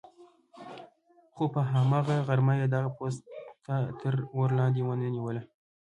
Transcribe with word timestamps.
خو 1.33 1.43
په 1.53 1.61
هماغه 1.71 2.15
غرمه 2.27 2.53
یې 2.59 2.67
دغه 2.75 2.89
پوسته 2.97 3.29
تر 4.01 4.13
اور 4.35 4.49
لاندې 4.57 4.81
ونه 4.83 5.07
نیوله. 5.15 5.41